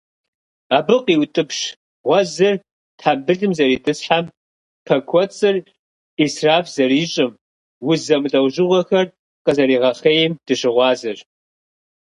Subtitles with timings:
[0.77, 1.59] Абы къиутӀыпщ
[2.05, 2.55] гъуэзыр
[2.97, 4.25] тхьэмбылым зэритӀысхьэм,
[4.85, 5.55] пэ кӀуэцӀыр
[6.15, 7.31] Ӏисраф зэрищӀым,
[7.87, 9.07] уз зэмылӀэужьыгъуэхэр
[9.45, 11.19] къызэригъэхъейм дыщыгъуазэщ.